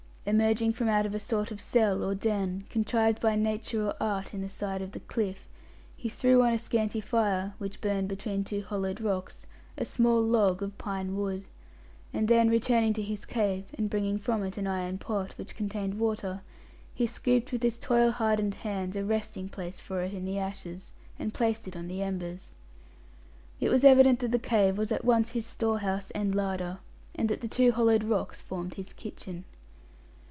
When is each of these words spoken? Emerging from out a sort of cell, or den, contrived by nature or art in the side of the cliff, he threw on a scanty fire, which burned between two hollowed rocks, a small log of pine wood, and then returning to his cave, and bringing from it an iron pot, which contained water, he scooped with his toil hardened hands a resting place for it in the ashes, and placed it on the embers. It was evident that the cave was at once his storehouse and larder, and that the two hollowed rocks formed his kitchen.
Emerging 0.23 0.71
from 0.71 0.87
out 0.87 1.03
a 1.03 1.17
sort 1.19 1.49
of 1.49 1.59
cell, 1.59 2.03
or 2.03 2.13
den, 2.13 2.63
contrived 2.69 3.19
by 3.19 3.35
nature 3.35 3.83
or 3.87 3.95
art 3.99 4.35
in 4.35 4.41
the 4.41 4.47
side 4.47 4.79
of 4.79 4.91
the 4.91 4.99
cliff, 4.99 5.47
he 5.97 6.07
threw 6.07 6.43
on 6.43 6.53
a 6.53 6.59
scanty 6.59 7.01
fire, 7.01 7.55
which 7.57 7.81
burned 7.81 8.07
between 8.07 8.43
two 8.43 8.61
hollowed 8.61 9.01
rocks, 9.01 9.47
a 9.79 9.83
small 9.83 10.21
log 10.21 10.61
of 10.61 10.77
pine 10.77 11.15
wood, 11.15 11.47
and 12.13 12.27
then 12.27 12.51
returning 12.51 12.93
to 12.93 13.01
his 13.01 13.25
cave, 13.25 13.65
and 13.73 13.89
bringing 13.89 14.19
from 14.19 14.43
it 14.43 14.57
an 14.59 14.67
iron 14.67 14.99
pot, 14.99 15.35
which 15.39 15.55
contained 15.55 15.97
water, 15.97 16.41
he 16.93 17.07
scooped 17.07 17.51
with 17.51 17.63
his 17.63 17.79
toil 17.79 18.11
hardened 18.11 18.53
hands 18.53 18.95
a 18.95 19.03
resting 19.03 19.49
place 19.49 19.79
for 19.79 20.01
it 20.01 20.13
in 20.13 20.23
the 20.23 20.37
ashes, 20.37 20.91
and 21.17 21.33
placed 21.33 21.67
it 21.67 21.75
on 21.75 21.87
the 21.87 22.03
embers. 22.03 22.53
It 23.59 23.71
was 23.71 23.83
evident 23.83 24.19
that 24.19 24.29
the 24.31 24.37
cave 24.37 24.77
was 24.77 24.91
at 24.91 25.03
once 25.03 25.31
his 25.31 25.47
storehouse 25.47 26.11
and 26.11 26.35
larder, 26.35 26.77
and 27.15 27.27
that 27.27 27.41
the 27.41 27.47
two 27.47 27.71
hollowed 27.71 28.03
rocks 28.03 28.39
formed 28.39 28.75
his 28.75 28.93
kitchen. 28.93 29.45